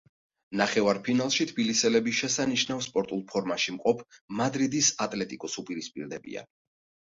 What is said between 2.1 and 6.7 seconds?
შესანიშნავ სპორტულ ფორმაში მყოფ მადრიდის „ატლეტიკოს“ უპირისპირდებიან.